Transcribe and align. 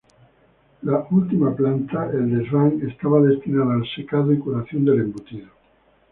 La 0.81 1.05
última 1.11 1.55
planta, 1.55 2.09
el 2.11 2.35
desván, 2.35 2.81
estaba 2.89 3.21
destinada 3.21 3.75
al 3.75 3.85
secado 3.95 4.33
y 4.33 4.39
curación 4.39 4.83
del 4.83 5.01
embutido. 5.01 5.49